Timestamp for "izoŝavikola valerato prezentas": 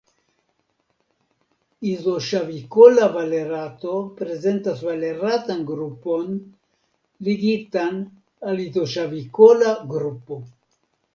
1.89-4.81